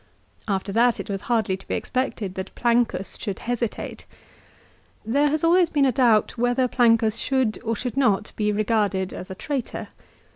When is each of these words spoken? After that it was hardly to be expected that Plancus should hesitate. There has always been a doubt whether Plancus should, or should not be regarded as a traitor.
After 0.47 0.71
that 0.71 0.99
it 0.99 1.11
was 1.11 1.21
hardly 1.29 1.55
to 1.55 1.67
be 1.67 1.75
expected 1.75 2.33
that 2.33 2.55
Plancus 2.55 3.19
should 3.19 3.37
hesitate. 3.37 4.05
There 5.05 5.27
has 5.29 5.43
always 5.43 5.69
been 5.69 5.85
a 5.85 5.91
doubt 5.91 6.39
whether 6.39 6.67
Plancus 6.67 7.17
should, 7.17 7.59
or 7.63 7.75
should 7.75 7.95
not 7.97 8.31
be 8.35 8.51
regarded 8.51 9.13
as 9.13 9.29
a 9.29 9.35
traitor. 9.35 9.89